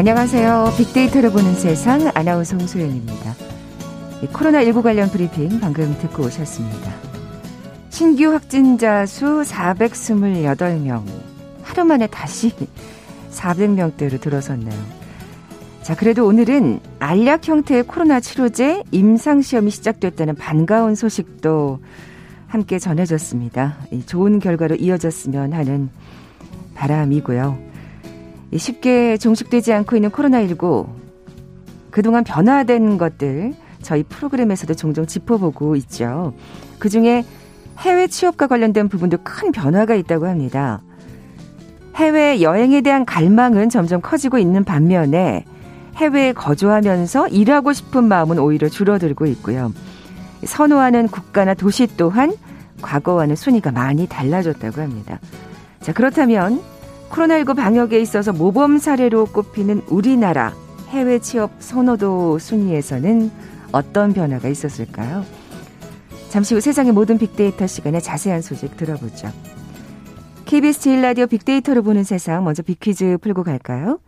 [0.00, 0.72] 안녕하세요.
[0.78, 3.34] 빅데이터를 보는 세상 아나운서 홍소연입니다.
[4.32, 6.90] 코로나19 관련 브리핑 방금 듣고 오셨습니다.
[7.90, 11.04] 신규 확진자 수 428명.
[11.62, 12.50] 하루 만에 다시
[13.30, 14.80] 400명대로 들어섰네요.
[15.82, 21.78] 자, 그래도 오늘은 알약 형태의 코로나 치료제 임상시험이 시작됐다는 반가운 소식도
[22.46, 23.76] 함께 전해졌습니다.
[24.06, 25.90] 좋은 결과로 이어졌으면 하는
[26.74, 27.69] 바람이고요.
[28.56, 30.88] 쉽게 종식되지 않고 있는 코로나19
[31.90, 36.34] 그동안 변화된 것들 저희 프로그램에서도 종종 짚어보고 있죠.
[36.78, 37.24] 그중에
[37.78, 40.80] 해외 취업과 관련된 부분도 큰 변화가 있다고 합니다.
[41.96, 45.44] 해외 여행에 대한 갈망은 점점 커지고 있는 반면에
[45.96, 49.72] 해외에 거주하면서 일하고 싶은 마음은 오히려 줄어들고 있고요.
[50.44, 52.32] 선호하는 국가나 도시 또한
[52.80, 55.18] 과거와는 순위가 많이 달라졌다고 합니다.
[55.80, 56.62] 자, 그렇다면
[57.10, 60.54] 코로나19 방역에 있어서 모범 사례로 꼽히는 우리나라
[60.88, 63.30] 해외 취업 선호도 순위에서는
[63.72, 65.24] 어떤 변화가 있었을까요?
[66.30, 69.28] 잠시 후 세상의 모든 빅데이터 시간에 자세한 소식 들어보죠.
[70.44, 73.98] KBS 제일라디오 빅데이터로 보는 세상 먼저 빅퀴즈 풀고 갈까요?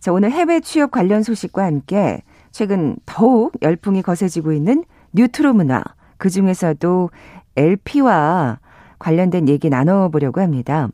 [0.00, 5.82] 자, 오늘 해외 취업 관련 소식과 함께 최근 더욱 열풍이 거세지고 있는 뉴트로 문화,
[6.18, 7.10] 그 중에서도
[7.56, 8.60] LP와
[8.98, 10.88] 관련된 얘기 나눠보려고 합니다.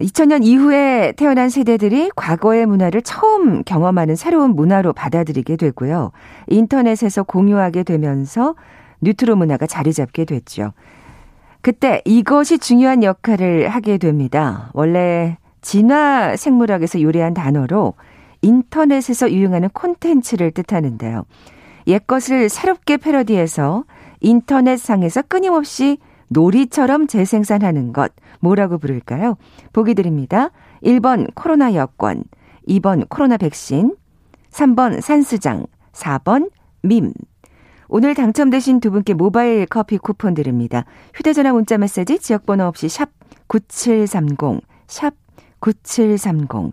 [0.00, 6.12] 2000년 이후에 태어난 세대들이 과거의 문화를 처음 경험하는 새로운 문화로 받아들이게 되고요.
[6.48, 8.54] 인터넷에서 공유하게 되면서
[9.02, 10.72] 뉴트로 문화가 자리 잡게 됐죠.
[11.60, 14.70] 그때 이것이 중요한 역할을 하게 됩니다.
[14.72, 17.94] 원래 진화 생물학에서 유래한 단어로
[18.40, 21.24] 인터넷에서 유행하는 콘텐츠를 뜻하는데요.
[21.86, 23.84] 옛것을 새롭게 패러디해서
[24.20, 25.98] 인터넷상에서 끊임없이
[26.30, 29.36] 놀이처럼 재생산하는 것 뭐라고 부를까요?
[29.72, 30.50] 보기 드립니다.
[30.82, 32.24] 1번 코로나 여권,
[32.68, 33.96] 2번 코로나 백신,
[34.50, 36.50] 3번 산수장, 4번
[36.82, 37.12] 밈.
[37.88, 40.84] 오늘 당첨되신 두 분께 모바일 커피 쿠폰 드립니다.
[41.14, 43.10] 휴대전화 문자 메시지 지역번호 없이 샵
[43.48, 45.14] 9730, 샵
[45.58, 46.72] 9730.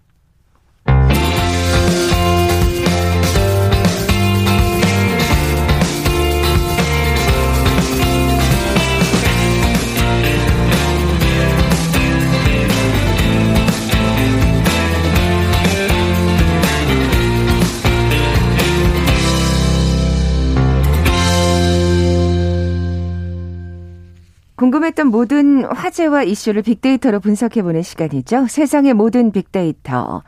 [24.61, 28.45] 궁금했던 모든 화제와 이슈를 빅데이터로 분석해보는 시간이죠.
[28.45, 30.21] 세상의 모든 빅데이터.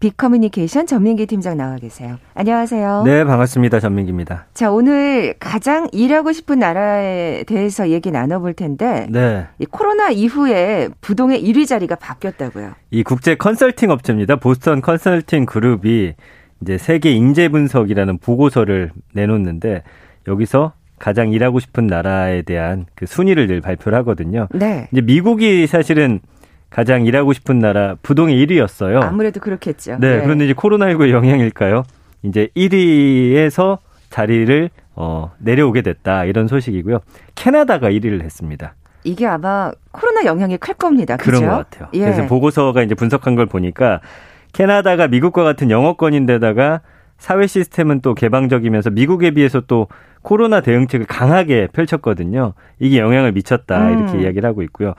[0.00, 2.18] 빅커뮤니케이션 전민기 팀장 나와 계세요.
[2.34, 3.04] 안녕하세요.
[3.06, 3.80] 네, 반갑습니다.
[3.80, 4.48] 전민기입니다.
[4.52, 9.46] 자, 오늘 가장 일하고 싶은 나라에 대해서 얘기 나눠볼 텐데, 네.
[9.58, 12.72] 이 코로나 이후에 부동의 1위 자리가 바뀌었다고요.
[12.90, 14.36] 이 국제 컨설팅 업체입니다.
[14.36, 16.12] 보스턴 컨설팅 그룹이
[16.60, 19.84] 이제 세계 인재 분석이라는 보고서를 내놓는데
[20.28, 24.46] 여기서 가장 일하고 싶은 나라에 대한 그 순위를 늘 발표를 하거든요.
[24.52, 24.86] 네.
[24.92, 26.20] 이제 미국이 사실은
[26.68, 29.02] 가장 일하고 싶은 나라 부동의 1위였어요.
[29.02, 29.96] 아무래도 그렇겠죠.
[29.98, 30.22] 네, 네.
[30.22, 31.84] 그런데 이제 코로나19의 영향일까요?
[32.22, 33.78] 이제 1위에서
[34.10, 37.00] 자리를 어, 내려오게 됐다 이런 소식이고요.
[37.34, 38.74] 캐나다가 1위를 했습니다.
[39.02, 41.16] 이게 아마 코로나 영향이 클 겁니다.
[41.16, 41.30] 그죠?
[41.30, 41.88] 그런 것 같아요.
[41.94, 42.00] 예.
[42.00, 44.00] 그래서 보고서가 이제 분석한 걸 보니까
[44.52, 46.82] 캐나다가 미국과 같은 영어권인데다가
[47.16, 49.88] 사회 시스템은 또 개방적이면서 미국에 비해서 또
[50.22, 52.54] 코로나 대응책을 강하게 펼쳤거든요.
[52.78, 53.98] 이게 영향을 미쳤다 음.
[53.98, 54.94] 이렇게 이야기를 하고 있고요.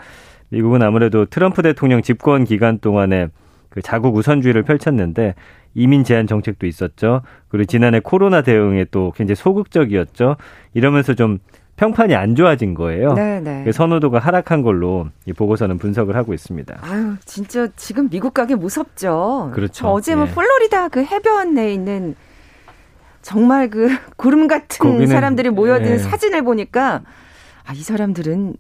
[0.50, 3.28] 미국은 아무래도 트럼프 대통령 집권 기간 동안에
[3.70, 5.36] 그 자국 우선주의를 펼쳤는데
[5.74, 7.22] 이민 제한 정책도 있었죠.
[7.48, 10.36] 그리고 지난해 코로나 대응에 또 굉장히 소극적이었죠.
[10.74, 11.40] 이러면서 좀
[11.78, 13.14] 평판이 안 좋아진 거예요.
[13.14, 13.64] 네네.
[13.64, 16.78] 그 선호도가 하락한 걸로 이 보고서는 분석을 하고 있습니다.
[16.82, 19.52] 아유, 진짜 지금 미국 가기 무섭죠.
[19.54, 19.88] 그렇죠.
[19.88, 20.32] 어제 뭐 예.
[20.32, 22.16] 플로리다 그 해변에 있는
[23.22, 23.88] 정말 그
[24.18, 25.98] 구름 같은 사람들이 모여든 예.
[25.98, 27.02] 사진을 보니까
[27.66, 28.56] 아, 이 사람들은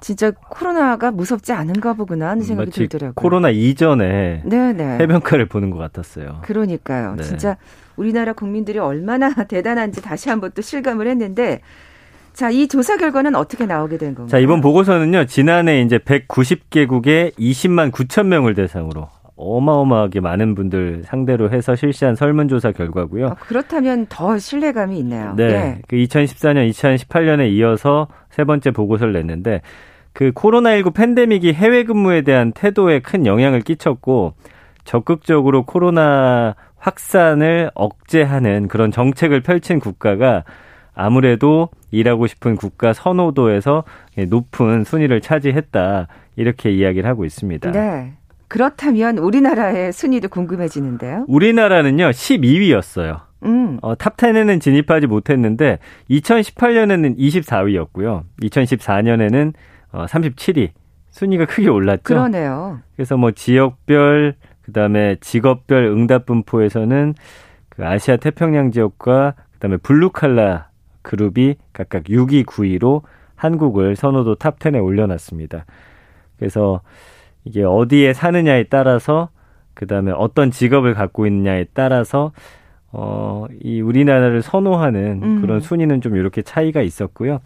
[0.00, 3.12] 진짜 코로나가 무섭지 않은가 보구나 하는 생각이 들더라고요.
[3.14, 4.98] 코로나 이전에 네네.
[4.98, 6.40] 해변가를 보는 것 같았어요.
[6.42, 7.16] 그러니까요.
[7.16, 7.22] 네.
[7.22, 7.56] 진짜
[7.96, 11.60] 우리나라 국민들이 얼마나 대단한지 다시 한번 또 실감을 했는데
[12.32, 14.28] 자, 이 조사 결과는 어떻게 나오게 된 건가요?
[14.28, 19.08] 자, 이번 보고서는요, 지난해 이제 190개국의 20만 9천 명을 대상으로
[19.40, 23.28] 어마어마하게 많은 분들 상대로 해서 실시한 설문조사 결과고요.
[23.28, 25.34] 아, 그렇다면 더 신뢰감이 있네요.
[25.36, 25.48] 네.
[25.48, 25.82] 네.
[25.88, 29.62] 그 2014년, 2018년에 이어서 세 번째 보고서를 냈는데
[30.12, 34.34] 그 코로나19 팬데믹이 해외 근무에 대한 태도에 큰 영향을 끼쳤고
[34.84, 40.44] 적극적으로 코로나 확산을 억제하는 그런 정책을 펼친 국가가
[40.94, 43.84] 아무래도 일하고 싶은 국가 선호도에서
[44.28, 46.08] 높은 순위를 차지했다.
[46.36, 47.70] 이렇게 이야기를 하고 있습니다.
[47.70, 48.12] 네.
[48.50, 51.24] 그렇다면 우리나라의 순위도 궁금해지는데요.
[51.28, 53.20] 우리나라는요, 12위였어요.
[53.44, 53.78] 음.
[53.80, 55.78] 어, top 10에는 진입하지 못했는데
[56.10, 58.24] 2018년에는 24위였고요.
[58.42, 59.52] 2014년에는
[59.92, 60.70] 어, 37위.
[61.10, 62.02] 순위가 크게 올랐죠.
[62.02, 62.80] 그러네요.
[62.96, 67.14] 그래서 뭐 지역별 그다음에 직업별 응답 분포에서는
[67.68, 70.70] 그 아시아 태평양 지역과 그다음에 블루칼라
[71.02, 73.02] 그룹이 각각 6위, 9위로
[73.36, 75.64] 한국을 선호도 top 10에 올려놨습니다.
[76.36, 76.80] 그래서
[77.44, 79.30] 이게 어디에 사느냐에 따라서
[79.74, 82.32] 그다음에 어떤 직업을 갖고 있느냐에 따라서
[82.92, 85.40] 어, 이 우리나라를 선호하는 음.
[85.40, 87.40] 그런 순위는 좀 이렇게 차이가 있었고요.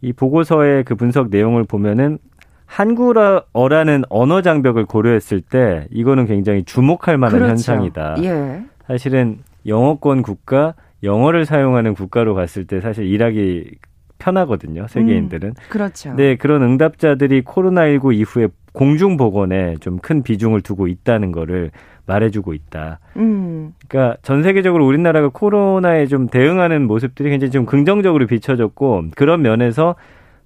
[0.00, 2.18] 이 보고서의 그 분석 내용을 보면은
[2.66, 7.50] 한국어라는 언어 장벽을 고려했을 때 이거는 굉장히 주목할 만한 그렇죠.
[7.50, 8.16] 현상이다.
[8.22, 8.62] 예.
[8.86, 13.70] 사실은 영어권 국가, 영어를 사용하는 국가로 갔을 때 사실 일하기
[14.18, 14.86] 편하거든요.
[14.88, 15.48] 세계인들은.
[15.48, 16.12] 음, 그렇죠.
[16.14, 21.70] 네, 그런 응답자들이 코로나19 이후에 공중 보건에 좀 큰 비중을 두고 있다는 거를
[22.06, 23.00] 말해주고 있다.
[23.16, 23.74] 음.
[23.88, 29.94] 그러니까 전 세계적으로 우리나라가 코로나에 좀 대응하는 모습들이 굉장히 좀 긍정적으로 비춰졌고 그런 면에서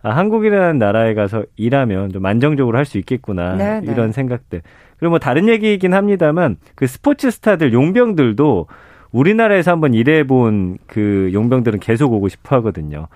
[0.02, 3.80] 아, 한국이라는 나라에 가서 일하면 좀 안정적으로 할 수 있겠구나 네네.
[3.86, 3.92] 네.
[3.92, 4.62] 이런 생각들.
[4.98, 8.66] 그리고 뭐 다른 얘기이긴 합니다만 그 스포츠 스타들 용병들도
[9.12, 13.06] 우리나라에서 한번 일해본 그 용병들은 계속 오고 싶어 하거든요.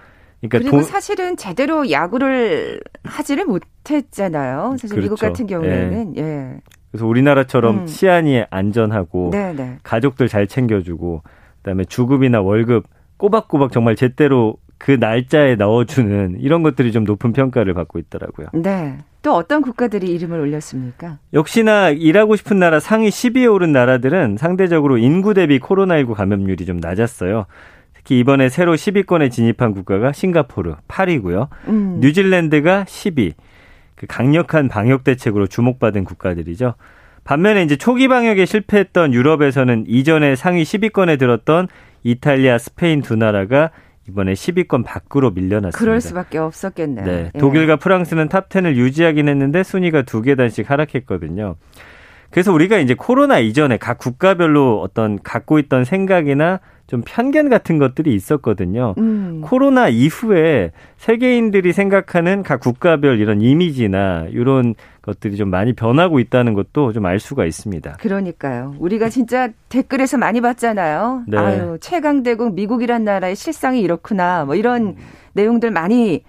[0.49, 0.83] 그러니까 그리고 도...
[0.83, 4.73] 사실은 제대로 야구를 하지를 못했잖아요.
[4.73, 5.03] 사실 그렇죠.
[5.03, 6.23] 미국 같은 경우에는 예.
[6.23, 6.61] 예.
[6.91, 7.87] 그래서 우리나라처럼 음.
[7.87, 9.53] 치안이 안전하고 네네.
[9.55, 9.79] 네.
[9.83, 11.23] 가족들 잘 챙겨주고
[11.59, 12.85] 그다음에 주급이나 월급
[13.19, 18.49] 꼬박꼬박 정말 제대로 그 날짜에 넣어주는 이런 것들이 좀 높은 평가를 받고 있더라고요.
[18.55, 18.99] 네.
[19.23, 21.19] 또 어떤 국가들이 이름을 올렸습니까?
[21.33, 27.47] 역시나 일하고 싶은 나라 상위 10위에 오른 나라들은 상대적으로 인구 대비 코로나19 감염률이 좀 낮았어요.
[28.07, 31.49] 특히 이번에 새로 10위권에 진입한 국가가 싱가포르 8위고요.
[31.67, 31.99] 음.
[32.01, 33.35] 뉴질랜드가 10위.
[33.97, 36.75] 그 강력한 방역 대책으로 주목받은 국가들이죠.
[37.25, 41.67] 반면에 이제 초기 방역에 실패했던 유럽에서는 이전에 상위 10위권에 들었던
[42.05, 43.71] 이탈리아, 스페인 두 나라가
[44.09, 45.77] 이번에 10위권 밖으로 밀려났습니다.
[45.77, 47.05] 그럴 수밖에 없었겠네요.
[47.05, 47.39] 네, 예.
[47.41, 51.57] 독일과 프랑스는 top 10을 유지하긴 했는데 순위가 두 계단씩 하락했거든요.
[52.31, 58.15] 그래서 우리가 이제 코로나 이전에 각 국가별로 어떤 갖고 있던 생각이나 좀 편견 같은 것들이
[58.15, 58.95] 있었거든요.
[58.99, 59.41] 음.
[59.45, 66.93] 코로나 이후에 세계인들이 생각하는 각 국가별 이런 이미지나 이런 것들이 좀 많이 변하고 있다는 것도
[66.93, 67.95] 좀 알 수가 있습니다.
[68.01, 68.75] 그러니까요.
[68.79, 71.25] 우리가 진짜 댓글에서 많이 봤잖아요.
[71.29, 71.37] 네.
[71.37, 74.45] 아유, 최강대국 미국이란 나라의 실상이 이렇구나.
[74.45, 74.97] 뭐 이런 음.
[75.35, 76.23] 내용들 많이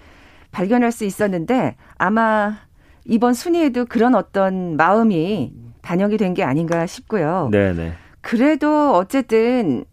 [0.51, 2.57] 발견할 수 있었는데 아마
[3.06, 7.50] 이번 순위에도 그런 어떤 마음이 반영이 된 게 아닌가 싶고요.
[7.51, 7.94] 네네.
[8.21, 9.86] 그래도 어쨌든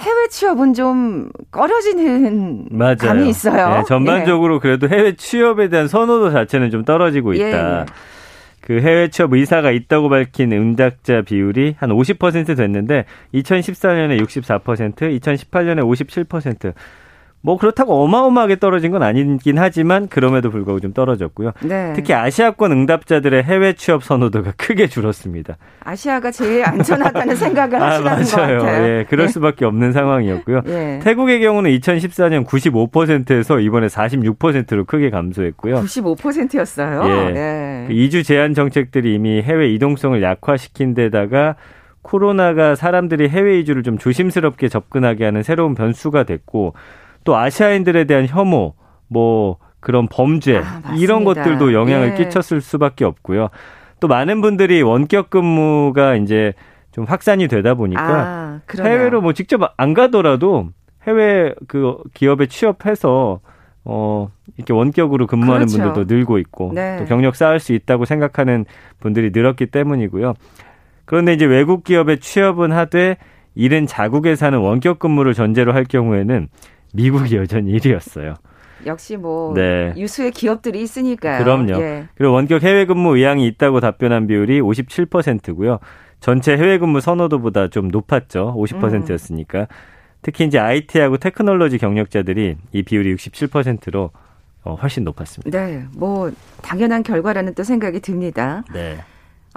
[0.00, 2.96] 해외 취업은 좀 꺼려지는 맞아요.
[2.96, 3.78] 감이 있어요.
[3.78, 4.58] 네, 전반적으로 예.
[4.60, 7.44] 그래도 해외 취업에 대한 선호도 자체는 좀 떨어지고 있다.
[7.44, 7.80] 예.
[7.80, 7.86] 예.
[8.62, 13.04] 그 해외 취업 의사가 있다고 밝힌 응답자 비율이 한 50% 됐는데
[13.34, 16.72] 2014년에 64%, 2018년에 57%.
[17.42, 21.52] 뭐 그렇다고 어마어마하게 떨어진 건 아니긴 하지만 그럼에도 불구하고 좀 떨어졌고요.
[21.62, 21.92] 네.
[21.96, 25.56] 특히 아시아권 응답자들의 해외 취업 선호도가 크게 줄었습니다.
[25.82, 28.84] 아시아가 제일 안전하다는 생각을 아, 하시는 것 같아요.
[28.84, 29.32] 예, 그럴 네.
[29.32, 30.62] 수밖에 없는 상황이었고요.
[30.66, 31.00] 예.
[31.02, 35.76] 태국의 경우는 2014년 95%에서 이번에 46%로 크게 감소했고요.
[35.76, 37.02] 95%였어요.
[37.06, 37.32] 예.
[37.32, 37.84] 네.
[37.88, 41.56] 그 이주 제한 정책들이 이미 해외 이동성을 약화시킨 데다가
[42.02, 46.74] 코로나가 사람들이 해외 이주를 좀 조심스럽게 접근하게 하는 새로운 변수가 됐고
[47.30, 48.74] 또 아시아인들에 대한 혐오,
[49.06, 52.14] 뭐 그런 범죄 아, 이런 것들도 영향을 예.
[52.16, 53.50] 끼쳤을 수밖에 없고요.
[54.00, 56.54] 또 많은 분들이 원격 근무가 이제
[56.90, 60.70] 좀 확산이 되다 보니까 아, 해외로 뭐 직접 안 가더라도
[61.06, 63.38] 해외 그 기업에 취업해서
[63.84, 65.84] 어 이렇게 원격으로 근무하는 그렇죠.
[65.84, 66.96] 분들도 늘고 있고 네.
[66.98, 68.64] 또 경력 쌓을 수 있다고 생각하는
[68.98, 70.34] 분들이 늘었기 때문이고요.
[71.04, 73.18] 그런데 이제 외국 기업에 취업은 하되
[73.54, 76.48] 일은 자국에 사는 원격 근무를 전제로 할 경우에는
[76.94, 78.36] 미국이 여전히 1위였어요.
[78.86, 79.92] 역시 뭐 네.
[79.96, 81.44] 유수의 기업들이 있으니까요.
[81.44, 81.80] 그럼요.
[81.82, 82.08] 예.
[82.14, 85.78] 그리고 원격 해외 근무 의향이 있다고 답변한 비율이 57%고요.
[86.20, 88.54] 전체 해외 근무 선호도보다 좀 높았죠.
[88.56, 89.60] 50%였으니까.
[89.60, 89.66] 음.
[90.22, 94.10] 특히 이제 IT하고 테크놀로지 경력자들이 이 비율이 67%로
[94.62, 95.66] 어, 훨씬 높았습니다.
[95.66, 95.84] 네.
[95.96, 96.30] 뭐
[96.62, 98.62] 당연한 결과라는 또 생각이 듭니다.
[98.72, 98.98] 네.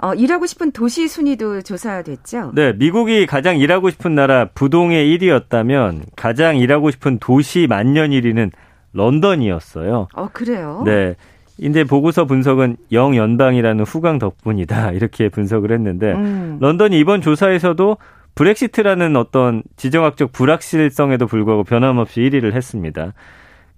[0.02, 2.52] 어, 일하고 싶은 도시 순위도 조사됐죠?
[2.54, 8.50] 네, 미국이 가장 일하고 싶은 나라 부동의 1위였다면 가장 일하고 싶은 도시 만년 1위는
[8.92, 10.08] 런던이었어요.
[10.14, 10.82] 어, 그래요?
[10.84, 11.14] 네.
[11.58, 16.58] 이제 보고서 분석은 영 연방이라는 후광 덕분이다 이렇게 분석을 했는데 음.
[16.60, 17.96] 런던이 이번 조사에서도
[18.34, 23.12] 브렉시트라는 어떤 지정학적 불확실성에도 불구하고 변함없이 1위를 했습니다.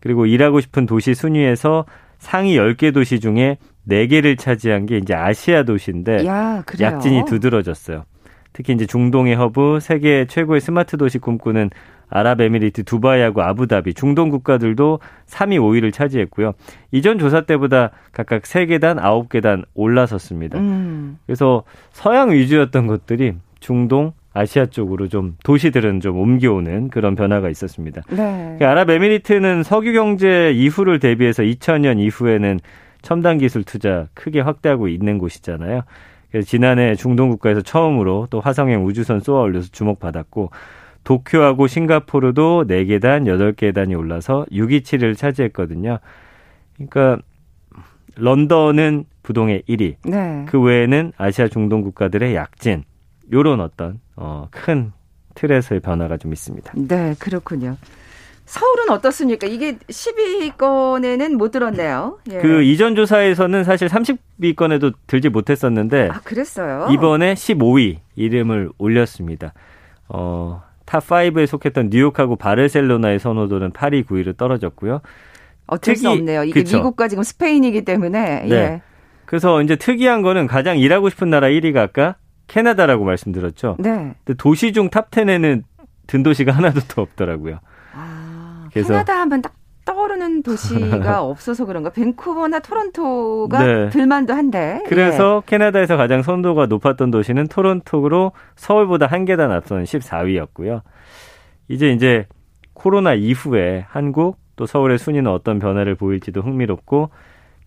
[0.00, 1.84] 그리고 일하고 싶은 도시 순위에서
[2.18, 8.04] 상위 10개 도시 중에 4개를 차지한 게 이제 아시아 도시인데 야, 약진이 두드러졌어요.
[8.52, 11.70] 특히 이제 중동의 허브, 세계 최고의 스마트 도시 꿈꾸는
[12.08, 16.52] 아랍에미리트 두바이하고 아부다비, 중동 국가들도 3위, 5위를 차지했고요.
[16.92, 20.58] 이전 조사 때보다 각각 3계단, 9계단 올라섰습니다.
[20.58, 21.18] 음.
[21.26, 28.02] 그래서 서양 위주였던 것들이 중동, 아시아 쪽으로 좀 도시들은 좀 옮겨오는 그런 변화가 있었습니다.
[28.10, 28.56] 네.
[28.58, 32.60] 그 아랍에미리트는 석유 경제 이후를 대비해서 2000년 이후에는
[33.06, 35.82] 첨단 기술 투자 크게 확대하고 있는 곳이잖아요.
[36.28, 40.50] 그래서 지난해 중동 국가에서 처음으로 또 화성행 우주선 쏘아 올려서 주목받았고
[41.04, 46.00] 도쿄하고 싱가포르도 4계단, 8계단이 올라서 6위 7위를 차지했거든요.
[46.74, 47.18] 그러니까
[48.16, 49.94] 런던은 부동의 1위.
[50.04, 50.44] 네.
[50.48, 52.82] 그 외에는 아시아 중동 국가들의 약진.
[53.32, 54.90] 요런 어떤 어, 큰
[55.36, 56.72] 틀에서의 변화가 좀 있습니다.
[56.74, 57.76] 네, 그렇군요.
[58.46, 59.46] 서울은 어떻습니까?
[59.46, 62.18] 이게 10위권에는 못 들었네요.
[62.30, 62.38] 예.
[62.38, 66.88] 그 이전 조사에서는 사실 30위권에도 들지 못했었는데 아, 그랬어요.
[66.90, 69.52] 이번에 15위 이름을 올렸습니다.
[70.08, 75.00] 어, top 5에 속했던 뉴욕하고 바르셀로나의 선호도는 8위, 9위로 떨어졌고요.
[75.66, 76.44] 어쩔 특이, 수 없네요.
[76.44, 76.76] 이게 그쵸?
[76.76, 78.42] 미국과 지금 스페인이기 때문에.
[78.42, 78.50] 네.
[78.54, 78.82] 예.
[79.24, 82.14] 그래서 이제 특이한 거는 가장 일하고 싶은 나라 1위가 아까
[82.46, 83.74] 캐나다라고 말씀드렸죠.
[83.80, 84.14] 네.
[84.24, 85.64] 근데 도시 중 top 10에는
[86.06, 87.58] 든 도시가 하나도 더 없더라고요.
[88.76, 89.54] 아, 그래서 캐나다 하면 딱
[89.84, 91.90] 떠오르는 도시가 없어서 그런가?
[91.90, 93.88] 밴쿠버나 토론토가 네.
[93.90, 94.82] 들만도 한데.
[94.88, 95.50] 그래서 예.
[95.50, 100.82] 캐나다에서 가장 선도가 높았던 도시는 토론토로 서울보다 한 계단 앞선 14위였고요.
[101.68, 102.26] 이제 이제
[102.74, 107.10] 코로나 이후에 한국 또 서울의 순위는 어떤 변화를 보일지도 흥미롭고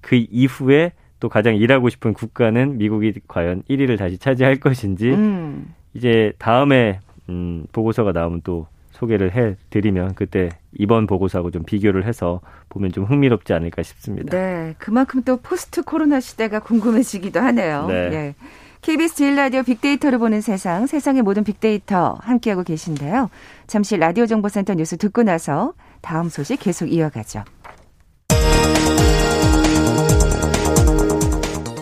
[0.01, 5.73] 그 이후에 또 가장 일하고 싶은 국가는 미국이 과연 1위를 다시 차지할 것인지 음.
[5.93, 8.67] 이제 다음에 음 보고서가 나오면 또
[8.99, 14.37] 소개를 해 드리면 그때 이번 보고서하고 좀 비교를 해서 보면 좀 흥미롭지 않을까 싶습니다.
[14.37, 14.75] 네.
[14.77, 17.87] 그만큼 또 post 코로나 시대가 궁금해지기도 하네요.
[17.87, 17.93] 네.
[17.93, 18.35] 예.
[18.81, 23.29] KBS 제일 라디오 빅데이터를 보는 세상, 세상의 모든 빅데이터 함께하고 계신데요.
[23.67, 27.43] 잠시 라디오 정보센터 뉴스 듣고 나서 다음 소식 계속 이어가죠.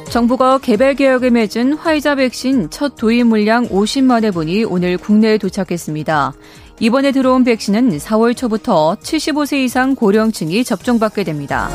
[0.09, 6.33] 정부가 개별 계약을 맺은 화이자 백신 첫 도입 물량 50만 회분이 오늘 국내에 도착했습니다.
[6.79, 11.69] 이번에 들어온 백신은 4월 초부터 75세 이상 고령층이 접종받게 됩니다.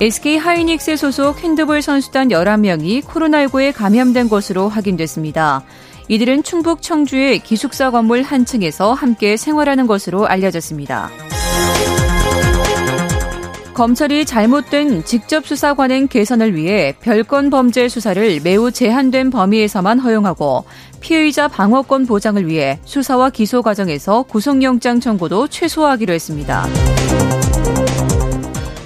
[0.00, 5.62] SK 하이닉스 소속 핸드볼 선수단 11명이 코로나19에 감염된 것으로 확인됐습니다.
[6.08, 11.10] 이들은 충북 청주의 기숙사 건물 한 층에서 함께 생활하는 것으로 알려졌습니다.
[13.74, 20.64] 검찰이 잘못된 직접 수사 관행 개선을 위해 별건 범죄 수사를 매우 제한된 범위에서만 허용하고
[21.00, 26.64] 피의자 방어권 보장을 위해 수사와 기소 과정에서 구속영장 청구도 최소화하기로 했습니다.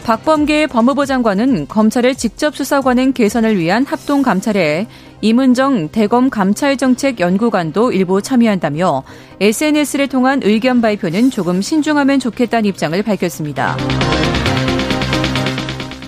[0.04, 4.86] 박범계 법무부 장관은 검찰의 직접 수사 관행 개선을 위한 합동 감찰에
[5.20, 9.02] 이문정 대검 감찰정책연구관도 일부 참여한다며
[9.38, 13.76] SNS를 통한 의견 발표는 조금 신중하면 좋겠다는 입장을 밝혔습니다.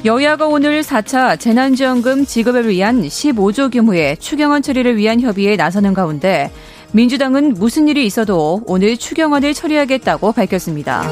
[0.03, 6.51] 여야가 오늘 4차 재난지원금 지급을 위한 15조 규모의 추경안 처리를 위한 협의에 나서는 가운데
[6.93, 11.03] 민주당은 무슨 일이 있어도 오늘 추경안을 처리하겠다고 밝혔습니다.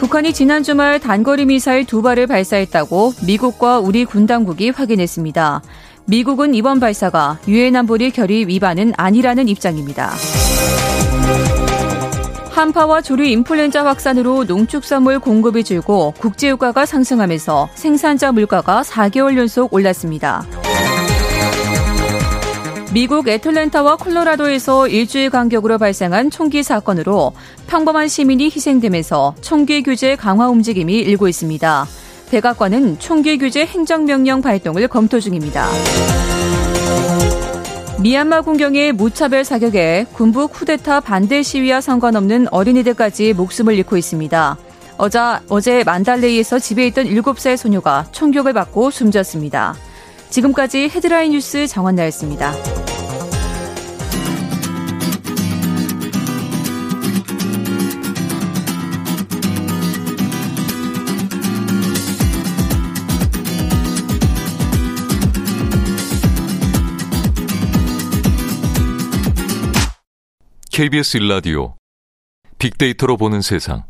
[0.00, 5.62] 북한이 지난 주말 단거리 미사일 두 발을 발사했다고 미국과 우리 군 당국이 확인했습니다.
[6.06, 10.10] 미국은 이번 발사가 유엔 안보리 결의 위반은 아니라는 입장입니다.
[12.56, 20.42] 한파와 조류 인플루엔자 확산으로 농축산물 공급이 줄고 국제유가가 상승하면서 생산자 물가가 4개월 연속 올랐습니다.
[22.94, 27.34] 미국 애틀랜타와 콜로라도에서 일주일 간격으로 발생한 총기 사건으로
[27.66, 31.86] 평범한 시민이 희생되면서 총기 규제 강화 움직임이 일고 있습니다.
[32.30, 35.68] 백악관은 총기 규제 행정명령 발동을 검토 중입니다.
[37.98, 44.58] 미얀마 군경의 무차별 사격에 군부 쿠데타 반대 시위와 상관없는 어린이들까지 목숨을 잃고 있습니다.
[44.98, 49.74] 어제, 어제 만달레이에서 집에 있던 7살 소녀가 총격을 받고 숨졌습니다.
[50.28, 52.52] 지금까지 헤드라인 뉴스 정원나였습니다.
[70.76, 71.76] KBS 일라디오
[72.58, 73.84] 빅데이터로 보는 세상.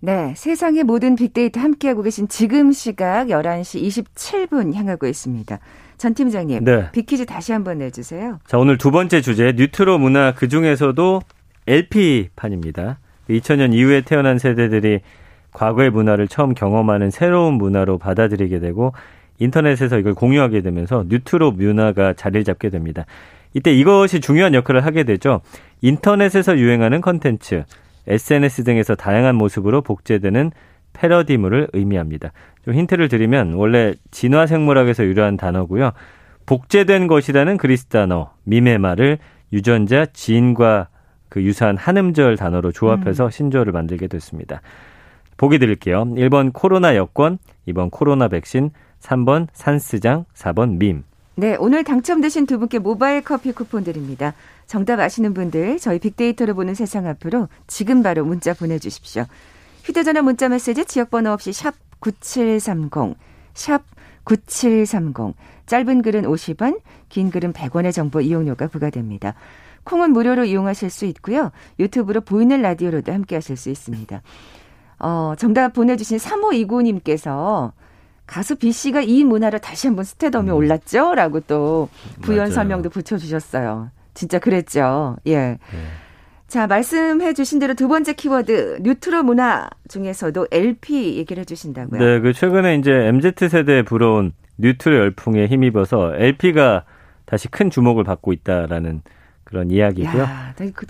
[0.00, 5.58] 네, 세상의 모든 빅데이터 함께하고 계신 지금 시각 11시 27분 향하고 있습니다.
[5.98, 6.90] 전 팀장님, 네.
[6.92, 8.38] 빅퀴즈 다시 한번 내주세요.
[8.46, 11.20] 자, 오늘 두 번째 주제, 뉴트로 문화, 그 중에서도
[11.66, 12.98] LP판입니다.
[13.28, 15.00] 2000년 이후에 태어난 세대들이
[15.52, 18.94] 과거의 문화를 처음 경험하는 새로운 문화로 받아들이게 되고
[19.38, 23.04] 인터넷에서 이걸 공유하게 되면서 뉴트로 문화가 자리를 잡게 됩니다.
[23.58, 25.40] 이때 이것이 중요한 역할을 하게 되죠.
[25.80, 27.64] 인터넷에서 유행하는 컨텐츠,
[28.06, 30.52] SNS 등에서 다양한 모습으로 복제되는
[30.92, 32.30] 패러디물을 의미합니다.
[32.64, 35.90] 좀 힌트를 드리면 원래 진화 생물학에서 유래한 단어고요.
[36.46, 39.18] 복제된 것이라는 그리스 단어 밈의 말을
[39.52, 40.88] 유전자 지인과
[41.28, 43.30] 그 유사한 한음절 단어로 조합해서 음.
[43.30, 44.60] 신조어를 만들게 됐습니다.
[45.36, 46.04] 보기 드릴게요.
[46.04, 51.02] 1번 코로나 여권, 2번 코로나 백신, 3번 산스장, 4번 밈.
[51.38, 54.34] 네, 오늘 당첨되신 두 분께 모바일 커피 쿠폰 드립니다.
[54.66, 59.24] 정답 아시는 분들 저희 빅데이터를 보는 세상 앞으로 지금 바로 문자 보내주십시오.
[59.84, 63.14] 휴대전화 문자 메시지 지역번호 없이 샵 9730,
[63.54, 63.84] 샵
[64.24, 65.36] 9730.
[65.66, 69.34] 짧은 글은 50원, 긴 글은 100원의 정보 이용료가 부과됩니다.
[69.84, 71.52] 콩은 무료로 이용하실 수 있고요.
[71.78, 74.22] 유튜브로 보이는 라디오로도 함께 하실 수 있습니다.
[74.98, 77.70] 어, 정답 보내주신 3529님께서
[78.28, 80.54] 가수 B 씨가 이 문화를 다시 한번 스테덤에 음.
[80.54, 81.14] 올랐죠?
[81.14, 81.88] 라고 또
[82.20, 82.50] 부연 맞아요.
[82.52, 83.90] 설명도 붙여주셨어요.
[84.12, 85.16] 진짜 그랬죠.
[85.26, 85.36] 예.
[85.36, 85.58] 네.
[86.46, 92.00] 자, 말씀해 주신 대로 두 번째 키워드, 뉴트로 문화 중에서도 LP 얘기를 해 주신다고요.
[92.00, 96.84] 네, 그 최근에 이제 MZ세대에 불어온 뉴트로 열풍에 힘입어서 LP가
[97.24, 99.02] 다시 큰 주목을 받고 있다라는
[99.44, 100.22] 그런 이야기고요.
[100.22, 100.86] 야, 그,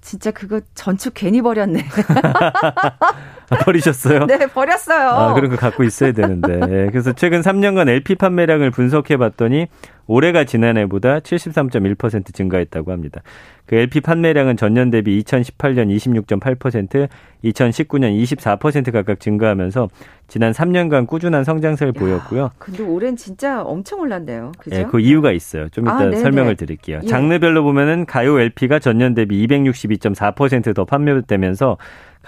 [0.00, 1.84] 진짜 그거 전축 괜히 버렸네.
[3.50, 4.26] 아, 버리셨어요?
[4.28, 5.08] 네, 버렸어요.
[5.08, 6.60] 아, 그런 거 갖고 있어야 되는데.
[6.68, 9.66] 예, 그래서 최근 3년간 LP 판매량을 분석해 봤더니
[10.06, 13.20] 올해가 지난해보다 73.1% 증가했다고 합니다.
[13.66, 17.08] 그 LP 판매량은 전년 대비 2018년 26.8%,
[17.44, 19.88] 2019년 24% 각각 증가하면서
[20.26, 22.50] 지난 3년간 꾸준한 성장세를 야, 보였고요.
[22.58, 24.52] 근데 올해는 진짜 엄청 올랐네요.
[24.58, 24.76] 그죠?
[24.76, 25.68] 네, 그 이유가 있어요.
[25.68, 27.00] 좀 이따 아, 설명을 드릴게요.
[27.02, 27.06] 예.
[27.06, 31.76] 장르별로 보면은 가요 LP가 전년 대비 262.4%더 판매되면서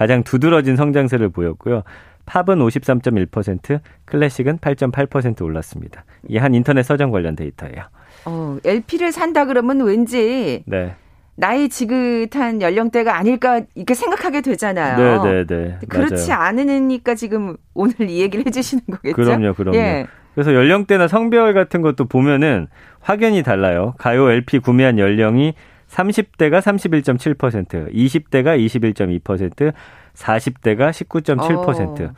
[0.00, 1.82] 가장 두드러진 성장세를 보였고요.
[2.24, 6.06] 팝은 53.1%, 클래식은 8.8% 올랐습니다.
[6.26, 7.84] 이게 한 인터넷 서점 관련 데이터예요.
[8.24, 10.94] 어, LP를 산다 그러면 왠지 네.
[11.34, 15.22] 나이 지긋한 연령대가 아닐까 이렇게 생각하게 되잖아요.
[15.22, 15.78] 네, 네, 네.
[15.86, 19.14] 그렇지 않으니까 지금 오늘 이 얘기를 해주시는 거겠죠?
[19.16, 19.76] 그럼요, 그럼요.
[19.76, 20.06] 예.
[20.34, 22.68] 그래서 연령대나 성별 같은 것도 보면은
[23.00, 23.92] 확연히 달라요.
[23.98, 25.52] 가요 LP 구매한 연령이
[25.90, 29.72] 30대가 31.7%, 20대가 21.2%,
[30.14, 32.12] 40대가 19.7%, 어.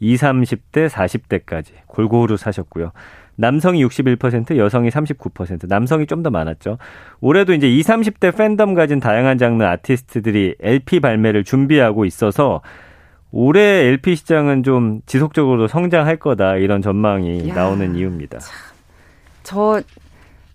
[0.00, 2.92] 20, 30대, 40대까지 골고루 사셨고요.
[3.36, 6.78] 남성이 61%, 여성이 39%, 남성이 좀 더 많았죠.
[7.20, 12.62] 올해도 이제 20, 30대 팬덤 가진 다양한 장르 아티스트들이 LP 발매를 준비하고 있어서
[13.30, 18.38] 올해 LP 시장은 좀 지속적으로 성장할 거다 이런 전망이 야, 나오는 이유입니다.
[18.38, 18.54] 참,
[19.42, 19.82] 저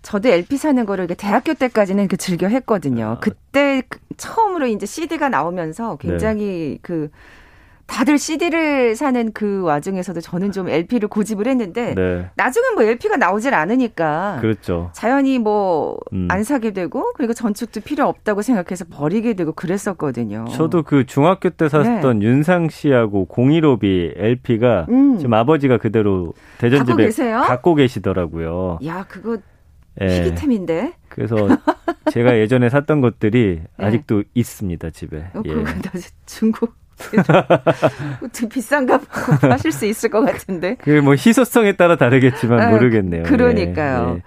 [0.04, 3.16] 저도 LP 사는 거를 대학교 때까지는 그 즐겨 했거든요.
[3.16, 3.18] 아.
[3.20, 6.78] 그때 그 처음으로 이제 CD가 나오면서 굉장히 네.
[6.82, 7.08] 그
[7.86, 12.30] 다들 CD를 사는 그 와중에서도 저는 좀 LP를 고집을 했는데 네.
[12.34, 14.90] 나중엔 뭐 LP가 나오질 않으니까 그렇죠.
[14.92, 16.42] 자연히 뭐안 음.
[16.44, 20.46] 사게 되고 그리고 전축도 필요 없다고 생각해서 버리게 되고 그랬었거든요.
[20.52, 22.26] 저도 그 중학교 때 샀던 네.
[22.26, 25.16] 윤상 씨하고 015비 LP가 음.
[25.18, 28.78] 지금 아버지가 그대로 대전 집에 갖고 계시더라고요.
[28.84, 29.38] 야, 그거
[30.00, 30.06] 예.
[30.24, 30.92] 희귀템인데.
[31.08, 31.36] 그래서
[32.10, 33.86] 제가 예전에 샀던 것들이 네.
[33.86, 35.18] 아직도 있습니다 집에.
[35.34, 35.50] 어, 예.
[35.52, 35.64] 그거
[36.26, 36.74] 중국
[38.32, 39.00] 좀 비싼가
[39.42, 40.76] 하실 수 있을 것 같은데.
[40.76, 43.24] 그 뭐 희소성에 따라 다르겠지만 아, 모르겠네요.
[43.24, 44.16] 그러니까요.
[44.18, 44.22] 예.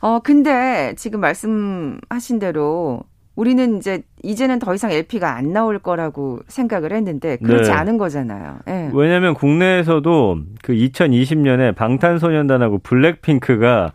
[0.00, 3.02] 어 근데 지금 말씀하신 대로
[3.34, 7.76] 우리는 이제 이제는 더 이상 LP가 안 나올 거라고 생각을 했는데 그렇지 네.
[7.76, 8.58] 않은 거잖아요.
[8.66, 8.90] 네.
[8.92, 13.92] 왜냐하면 국내에서도 그 2020년에 방탄소년단하고 블랙핑크가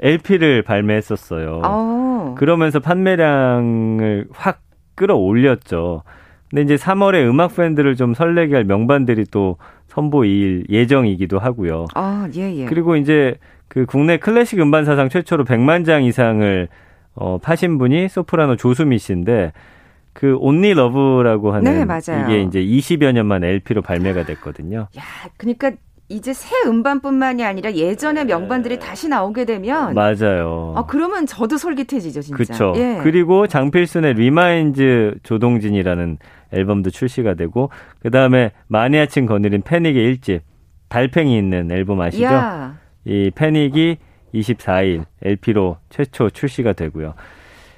[0.00, 1.58] LP를 발매했었어요.
[1.58, 1.62] 오.
[1.64, 2.34] 어.
[2.36, 4.60] 그러면서 판매량을 확
[4.94, 6.02] 끌어올렸죠.
[6.50, 9.58] 근데 이제 3월에 음악 팬들을 좀 설레게 할 명반들이 또
[9.88, 11.86] 선보일 예정이기도 하고요.
[11.94, 12.64] 아, 예, 예.
[12.64, 13.36] 그리고 이제
[13.68, 16.68] 그 국내 클래식 음반 사상 최초로 100만 장 이상을
[17.14, 19.52] 어, 파신 분이 소프라노 조수미 씨인데
[20.12, 22.24] 그 온리 러브라고 하는 네, 맞아요.
[22.24, 24.88] 이게 이제 20여 년만 LP로 발매가 됐거든요.
[24.96, 25.02] 야,
[25.36, 25.72] 그러니까
[26.10, 28.32] 이제 새 음반뿐만이 아니라 예전의 네.
[28.32, 30.72] 명반들이 다시 나오게 되면 맞아요.
[30.76, 32.36] 아 그러면 저도 솔깃해지죠, 진짜.
[32.36, 32.72] 그렇죠.
[32.76, 33.00] 예.
[33.02, 36.18] 그리고 장필순의 Reminds 조동진이라는
[36.52, 40.42] 앨범도 출시가 되고 그 다음에 마니아층 거느린 패닉의 일집
[40.88, 42.24] 달팽이 있는 앨범 아시죠?
[42.24, 42.78] 야.
[43.04, 43.98] 이 패닉이
[44.34, 47.14] 24일 LP로 최초 출시가 되고요.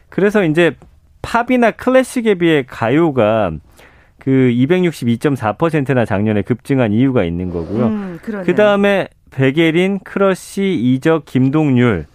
[0.08, 0.76] 그래서 이제
[1.22, 3.50] 팝이나 클래식에 비해 가요가
[4.20, 7.86] 그 262.4%나 작년에 급증한 이유가 있는 거고요.
[7.86, 12.06] 음, 그 다음에 백예린, 크러쉬, 이적, 김동률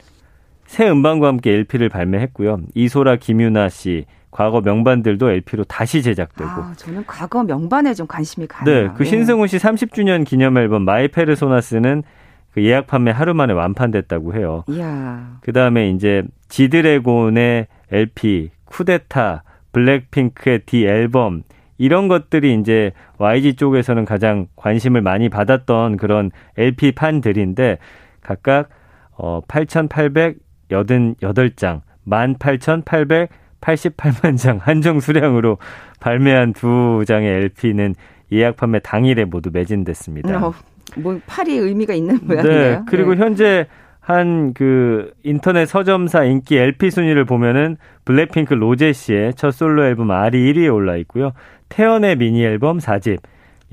[0.66, 2.60] 새 음반과 함께 LP를 발매했고요.
[2.74, 6.50] 이소라, 김윤아 씨, 과거 명반들도 LP로 다시 제작되고.
[6.50, 8.88] 아, 저는 과거 명반에 좀 관심이 가네요.
[8.88, 9.10] 네, 그 예.
[9.10, 12.04] 신승훈 씨 30주년 기념 앨범 My Personas는
[12.52, 14.64] 그 예약 판매 하루 만에 완판됐다고 해요.
[14.68, 15.38] 이야.
[15.42, 21.44] 그 다음에 이제 지드래곤의 LP, 쿠데타, 블랙핑크의 The Album
[21.78, 27.78] 이런 것들이 이제 YG 쪽에서는 가장 관심을 많이 받았던 그런 LP 판들인데
[28.22, 28.70] 각각
[29.18, 35.58] 어 8,888장, 18,888만 장 한정 수량으로
[36.00, 37.96] 발매한 두 장의 LP는
[38.32, 40.46] 예약 판매 당일에 모두 매진됐습니다.
[40.46, 40.54] 어,
[40.98, 42.80] 뭐 팔이 의미가 있는 모양이네요.
[42.80, 42.82] 네.
[42.88, 43.24] 그리고 네.
[43.24, 43.68] 현재
[44.06, 50.54] 한 그 인터넷 서점사 인기 LP 순위를 보면은 블랙핑크 로제 씨의 첫 솔로 앨범 알이
[50.54, 51.32] 1위에 올라 있고요.
[51.76, 53.18] 태연의 미니 앨범 4집,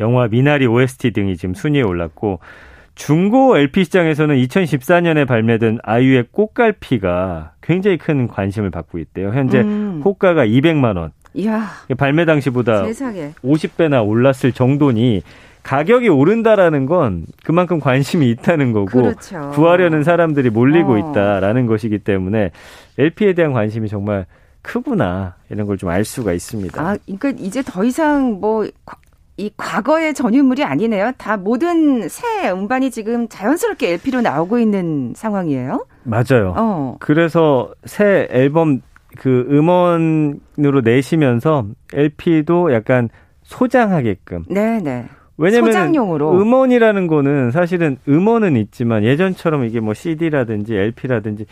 [0.00, 2.40] 영화 미나리 OST 등이 지금 순위에 올랐고
[2.96, 9.30] 중고 LP 시장에서는 2014년에 발매된 아이유의 꽃갈피가 굉장히 큰 관심을 받고 있대요.
[9.30, 10.02] 현재 음.
[10.04, 11.12] 호가가 200만 원.
[11.34, 11.68] 이야.
[11.96, 13.30] 발매 당시보다 세상에.
[13.44, 15.22] 50배나 올랐을 정도니
[15.62, 19.52] 가격이 오른다라는 건 그만큼 관심이 있다는 거고 그렇죠.
[19.54, 20.98] 구하려는 사람들이 몰리고 어.
[20.98, 22.50] 있다라는 것이기 때문에
[22.98, 24.26] LP에 대한 관심이 정말
[24.62, 26.80] 크구나 이런 걸 좀 알 수가 있습니다.
[26.80, 28.66] 아, 그러니까 이제 더 이상 뭐
[29.38, 31.12] 이 과거의 전유물이 아니네요.
[31.16, 35.86] 다 모든 새 음반이 지금 자연스럽게 LP로 나오고 있는 상황이에요.
[36.04, 36.52] 맞아요.
[36.56, 36.96] 어.
[37.00, 38.82] 그래서 새 앨범
[39.16, 43.08] 그 음원으로 내시면서 LP도 약간
[43.42, 44.44] 소장하게끔.
[44.50, 44.80] 네네.
[44.80, 45.08] 네.
[45.38, 46.30] 왜냐면 소장용으로.
[46.38, 51.46] 음원이라는 거는 사실은 음원은 있지만 예전처럼 이게 뭐 CD라든지 LP라든지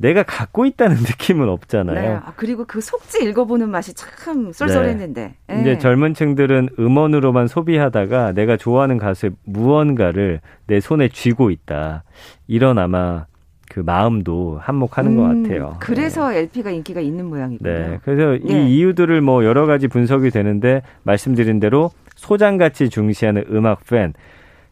[0.00, 2.00] 내가 갖고 있다는 느낌은 없잖아요.
[2.00, 2.08] 네.
[2.24, 5.34] 아, 그리고 그 속지 읽어보는 맛이 참 쏠쏠했는데.
[5.46, 5.60] 네.
[5.60, 12.04] 이제 젊은 층들은 음원으로만 소비하다가 내가 좋아하는 가수의 무언가를 내 손에 쥐고 있다.
[12.48, 13.26] 이런 아마
[13.68, 15.76] 그 마음도 한몫하는 음, 것 같아요.
[15.80, 16.38] 그래서 네.
[16.38, 17.70] LP가 인기가 있는 모양이군요.
[17.70, 17.98] 네.
[18.02, 18.68] 그래서 이 네.
[18.68, 24.14] 이유들을 뭐 여러 가지 분석이 되는데 말씀드린 대로 소장같이 중시하는 음악 팬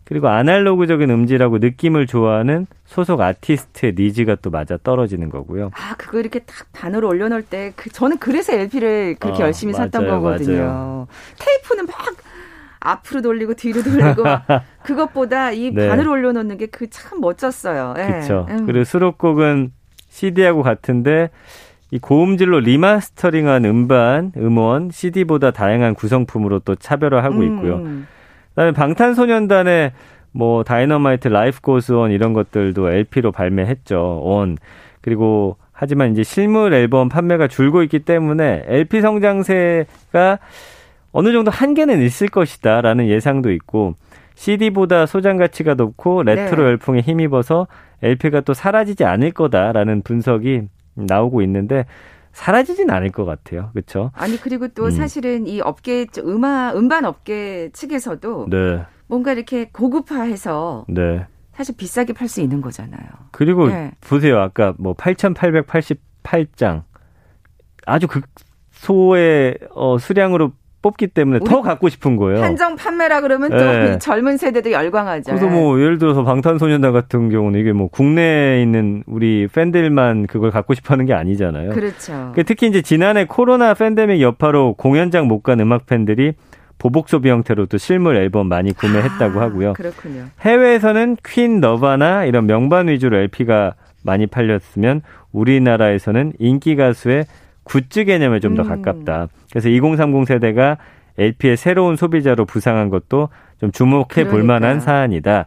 [0.05, 5.71] 그리고 아날로그적인 음질하고 느낌을 좋아하는 소속 아티스트의 니즈가 또 맞아 떨어지는 거고요.
[5.75, 9.85] 아, 그거 이렇게 딱 반으로 올려놓을 때, 그, 저는 그래서 LP를 그렇게 어, 열심히 맞아요,
[9.91, 10.57] 샀던 거거든요.
[10.65, 11.07] 맞아요.
[11.39, 11.95] 테이프는 막
[12.81, 14.23] 앞으로 돌리고 뒤로 돌리고
[14.85, 15.87] 그것보다 이 네.
[15.89, 17.93] 반을 올려놓는 게 그 참 멋졌어요.
[17.95, 18.47] 그렇죠.
[18.49, 18.65] 음.
[18.65, 19.73] 그리고 수록곡은
[20.09, 21.29] CD하고 같은데
[21.91, 27.77] 이 고음질로 리마스터링한 음반, 음원, CD보다 다양한 구성품으로 또 차별화하고 있고요.
[27.77, 28.07] 음.
[28.51, 29.93] 그다음에 방탄소년단의
[30.33, 34.21] 뭐 Dynamite, Life Goes On 이런 것들도 LP로 발매했죠.
[34.23, 34.57] 온
[35.01, 40.39] 그리고 하지만 이제 실물 앨범 판매가 줄고 있기 때문에 LP 성장세가
[41.13, 43.95] 어느 정도 한계는 있을 것이다라는 예상도 있고
[44.35, 46.69] CD보다 소장 가치가 높고 레트로 네.
[46.71, 47.67] 열풍에 힘입어서
[48.03, 50.63] LP가 또 사라지지 않을 거다라는 분석이
[50.95, 51.87] 나오고 있는데
[52.33, 53.71] 사라지진 않을 것 같아요.
[53.73, 54.13] 그렇죠?
[54.15, 54.91] 아니 그리고 또 음.
[54.91, 58.85] 사실은 이 업계 음악 음반 업계 측에서도 네.
[59.09, 61.27] 뭔가 이렇게 고급화해서 네.
[61.55, 63.01] 사실 비싸게 팔 수 있는 거잖아요.
[63.33, 63.91] 그리고 네.
[64.01, 64.39] 보세요.
[64.41, 66.83] 아까 뭐 8,888장
[67.87, 72.41] 아주 극소의 어, 수량으로 뽑기 때문에 더 갖고 싶은 거예요.
[72.41, 73.99] 한정 판매라 그러면 또 네.
[73.99, 75.33] 젊은 세대들 열광하죠.
[75.35, 80.75] 그래서 뭐 예를 들어서 방탄소년단 같은 경우는 이게 뭐 국내에 있는 우리 팬들만 그걸 갖고
[80.75, 81.71] 싶어 하는 게 아니잖아요.
[81.71, 82.31] 그렇죠.
[82.37, 86.35] 그 특히 이제 지난해 코로나 팬데믹 여파로 공연장 못 간 음악 팬들이
[86.79, 89.73] 보복 소비 형태로 또 실물 앨범 많이 구매했다고 아, 하고요.
[89.75, 90.27] 그렇군요.
[90.41, 97.27] 해외에서는 퀸, 너바나 이런 명반 위주로 LP가 많이 팔렸으면 우리나라에서는 인기 가수의
[97.65, 98.69] 굿즈 개념에 좀더 음.
[98.69, 99.29] 가깝다.
[99.51, 100.79] 그래서 2030 세대가
[101.19, 103.29] LP의 새로운 소비자로 부상한 것도
[103.61, 105.47] 좀 주목해 볼 만한 사안이다.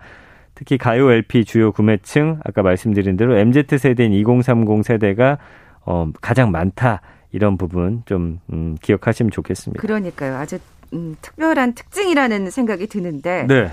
[0.53, 5.37] 특히 가요 LP 주요 구매층 아까 말씀드린 대로 MZ 세대인 2030 세대가
[5.85, 7.01] 어 가장 많다.
[7.31, 9.81] 이런 부분 좀 음, 기억하시면 좋겠습니다.
[9.81, 10.35] 그러니까요.
[10.35, 10.59] 아주
[10.93, 13.71] 음, 특별한 특징이라는 생각이 드는데 네.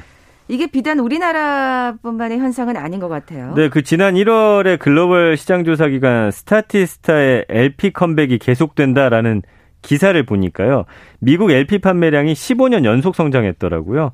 [0.49, 3.53] 이게 비단 우리나라뿐만의 현상은 아닌 것 같아요.
[3.55, 9.43] 네, 그 지난 1월에 글로벌 시장 조사 기관 스타티스타의 LP 컴백이 계속된다라는
[9.83, 10.85] 기사를 보니까요.
[11.19, 14.13] 미국 LP 판매량이 15년 연속 성장했더라고요.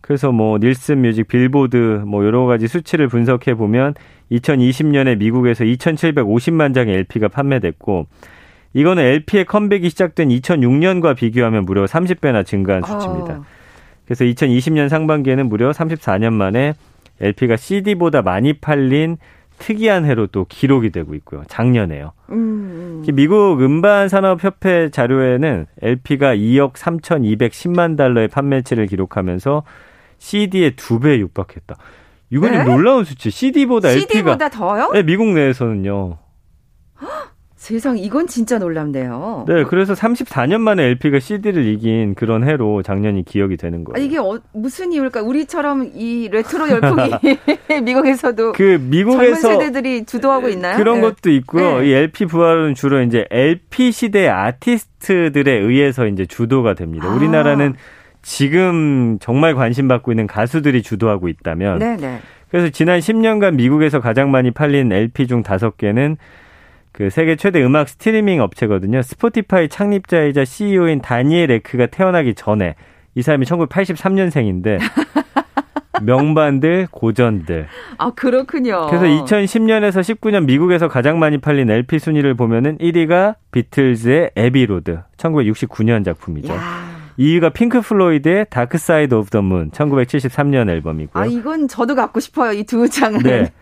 [0.00, 3.94] 그래서 뭐 닐슨 뮤직 빌보드 뭐 여러 가지 수치를 분석해 보면
[4.32, 8.06] 2020년에 미국에서 2,750만 장의 LP가 판매됐고
[8.72, 13.34] 이거는 LP의 컴백이 시작된 2006년과 비교하면 무려 30배나 증가한 수치입니다.
[13.34, 13.44] 어.
[14.04, 16.74] 그래서 2020년 상반기에는 무려 34년 만에
[17.20, 19.18] LP가 CD보다 많이 팔린
[19.58, 21.42] 특이한 해로 또 기록이 되고 있고요.
[21.46, 22.12] 작년에요.
[22.30, 29.62] 음, 미국 음반 산업 협회 자료에는 LP가 2억 3,210만 달러의 판매치를 기록하면서
[30.18, 31.76] CD의 두배 육박했다.
[32.30, 32.64] 이거는 네?
[32.64, 33.30] 놀라운 수치.
[33.30, 34.90] CD보다 LP가 CD보다 더요?
[34.92, 36.18] 네, 미국 내에서는요.
[37.60, 39.44] 세상 이건 진짜 놀랍네요.
[39.46, 44.02] 네, 그래서 34년 만에 LP가 CD를 이긴 그런 해로 작년이 기억이 되는 거예요.
[44.02, 45.20] 아, 이게 어, 무슨 이유일까?
[45.20, 47.10] 우리처럼 이 레트로 열풍이
[47.84, 50.78] 미국에서도 그 미국에서 젊은 세대들이 주도하고 있나요?
[50.78, 51.00] 그런 네.
[51.02, 51.80] 것도 있고요.
[51.80, 51.88] 네.
[51.88, 57.08] 이 LP 부활은 주로 이제 LP 시대 아티스트들에 의해서 이제 주도가 됩니다.
[57.08, 57.14] 아.
[57.14, 57.74] 우리나라는
[58.22, 62.20] 지금 정말 관심 받고 있는 가수들이 주도하고 있다면 네, 네.
[62.50, 66.16] 그래서 지난 10년간 미국에서 가장 많이 팔린 LP 중 5개는
[66.92, 69.02] 그 세계 최대 음악 스트리밍 업체거든요.
[69.02, 72.74] 스포티파이 창립자이자 CEO인 다니엘 에크가 태어나기 전에
[73.14, 74.78] 이 사람이 1983년생인데
[76.02, 77.66] 명반들, 고전들.
[77.98, 78.86] 아, 그렇군요.
[78.88, 86.04] 그래서 2010년에서 19년 미국에서 가장 많이 팔린 LP 순위를 보면은 1위가 비틀즈의 Abbey Road, 1969년
[86.04, 86.54] 작품이죠.
[86.54, 86.90] 야.
[87.18, 91.22] 2위가 핑크 플로이드의 Dark Side of the Moon, 1973년 앨범이고요.
[91.22, 92.52] 아, 이건 저도 갖고 싶어요.
[92.52, 93.18] 이 두 장은.
[93.20, 93.52] 네.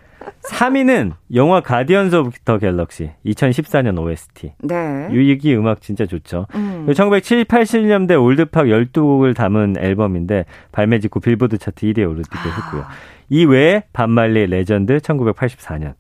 [0.43, 4.55] 3위는 영화 Guardians of the Galaxy 2014년 OST.
[4.63, 5.09] 네.
[5.11, 6.47] 여기 음악 진짜 좋죠.
[6.55, 6.87] 음.
[6.87, 12.65] 1970, 80년대 올드팝 12곡을 담은 앨범인데 발매 직후 빌보드 차트 1위에 오르기도 아.
[12.65, 12.85] 했고요.
[13.31, 15.95] 이 외에 반말리 레전드 1984년,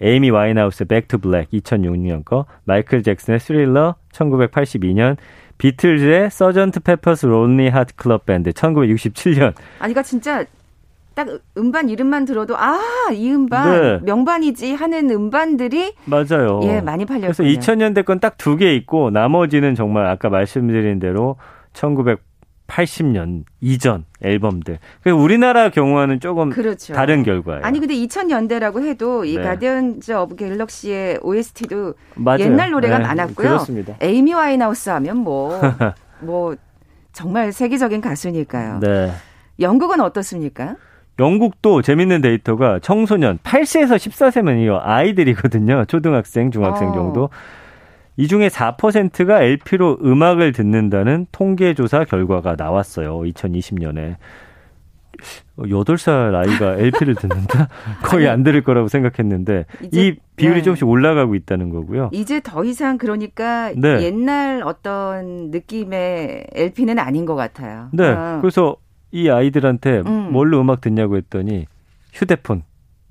[0.00, 5.16] 에이미 와인하우스 Back to Black 2006년 거, 마이클 잭슨의 스릴러 1982년,
[5.56, 9.54] 비틀즈의 Sergeant Pepper's Lonely Hearts Club Band 1967년.
[9.78, 10.44] 아니, 그러니까 진짜
[11.14, 12.78] 딱 음반 이름만 들어도 아,
[13.12, 13.98] 이 음반 네.
[14.02, 16.60] 명반이지 하는 음반들이 맞아요.
[16.64, 17.32] 예, 많이 팔렸군요.
[17.32, 21.36] 그래서 2000년대 건 딱 두 개 있고 나머지는 정말 아까 말씀드린 대로
[22.66, 24.78] 1980년 이전 앨범들.
[25.02, 26.94] 그래서 우리나라 경우와는 조금 그렇죠.
[26.94, 27.62] 다른 결과예요.
[27.64, 29.42] 아니 근데 2000년대라고 해도 이 네.
[29.42, 32.40] Guardians of Galaxy의 OST도 맞아요.
[32.40, 33.48] 옛날 노래가 네, 많았고요.
[33.48, 33.94] 그렇습니다.
[34.00, 35.60] 에이미 와인하우스 하면 뭐
[36.20, 36.56] 뭐
[37.12, 38.80] 정말 세계적인 가수니까요.
[38.80, 39.12] 네.
[39.60, 40.76] 영국은 어떻습니까?
[41.18, 45.84] 영국도 재밌는 데이터가 청소년 8세에서 14세면 이요 아이들이거든요.
[45.86, 46.92] 초등학생, 중학생 어.
[46.94, 47.28] 정도.
[48.16, 53.20] 이 중에 4%가 LP로 음악을 듣는다는 통계조사 결과가 나왔어요.
[53.20, 54.16] 2020년에.
[55.58, 57.68] 8살 아이가 LP를 듣는다?
[58.02, 60.62] 거의 안 들을 거라고 생각했는데 이제- 이 비율이 네.
[60.62, 62.10] 조금씩 올라가고 있다는 거고요.
[62.12, 64.02] 이제 더 이상 그러니까 네.
[64.02, 67.88] 옛날 어떤 느낌의 LP는 아닌 것 같아요.
[67.92, 68.08] 네.
[68.08, 68.38] 어.
[68.40, 68.76] 그래서
[69.14, 70.32] 이 아이들한테 음.
[70.32, 71.66] 뭘로 음악 듣냐고 했더니
[72.12, 72.64] 휴대폰.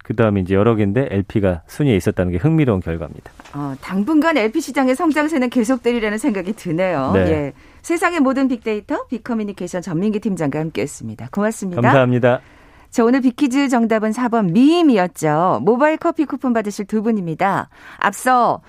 [0.04, 3.32] 그 다음에 이제 여러 개인데 LP가 순위에 있었다는 게 흥미로운 결과입니다.
[3.54, 7.12] 어, 당분간 LP 시장의 성장세는 계속되리라는 생각이 드네요.
[7.14, 7.20] 네.
[7.20, 7.54] 예.
[7.84, 11.30] 세상의 모든 빅데이터 빅커뮤니케이션 전민기 팀장과 함께했습니다.
[11.32, 11.82] 고맙습니다.
[11.82, 12.42] 감사합니다.
[12.90, 15.62] 자, 오늘 빅퀴즈 정답은 4번 미임이었죠.
[15.64, 17.70] 모바일 커피 쿠폰 받으실 두 분입니다.
[17.98, 18.62] 앞서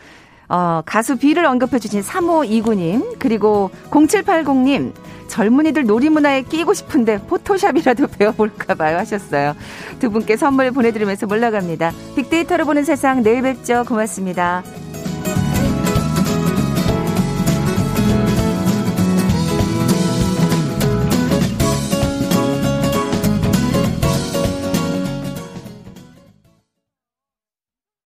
[0.49, 4.93] 어, 가수 비를 언급해 주신 3529님 그리고 0780님
[5.29, 9.55] 젊은이들 놀이문화에 끼고 싶은데 포토샵이라도 배워볼까 봐요 하셨어요.
[9.99, 11.93] 두 분께 선물 보내드리면서 물러갑니다.
[12.15, 13.85] 빅데이터로 보는 세상 내일 뵙죠.
[13.87, 14.63] 고맙습니다.